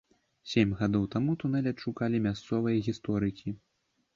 [0.53, 3.47] Сем гадоў таму тунэль адшукалі мясцовыя гісторыкі.